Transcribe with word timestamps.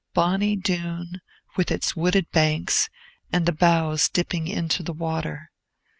Bonny 0.15 0.55
Doon, 0.55 1.21
with 1.55 1.69
its 1.69 1.95
wooded 1.95 2.27
banks, 2.31 2.89
and 3.31 3.45
the 3.45 3.51
boughs 3.51 4.09
dipping 4.09 4.47
into 4.47 4.81
the 4.81 4.93
water! 4.93 5.51